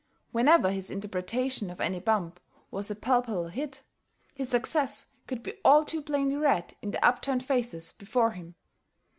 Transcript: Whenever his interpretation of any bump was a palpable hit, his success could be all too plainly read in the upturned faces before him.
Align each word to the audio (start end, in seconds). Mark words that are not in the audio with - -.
Whenever 0.31 0.71
his 0.71 0.89
interpretation 0.89 1.69
of 1.69 1.79
any 1.79 1.99
bump 1.99 2.39
was 2.71 2.89
a 2.89 2.95
palpable 2.95 3.49
hit, 3.49 3.83
his 4.33 4.49
success 4.49 5.05
could 5.27 5.43
be 5.43 5.53
all 5.63 5.85
too 5.85 6.01
plainly 6.01 6.37
read 6.37 6.73
in 6.81 6.89
the 6.89 7.05
upturned 7.05 7.45
faces 7.45 7.91
before 7.93 8.31
him. 8.31 8.55